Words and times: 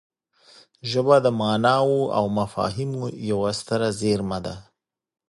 ژبه 0.91 1.15
د 1.25 1.27
ماناوو 1.39 1.99
او 2.17 2.25
مفاهیمو 2.39 3.03
یوه 3.31 3.49
ستره 3.59 3.89
زېرمه 3.99 4.39
ده 4.45 4.55